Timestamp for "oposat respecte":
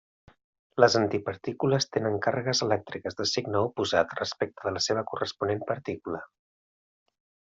3.67-4.67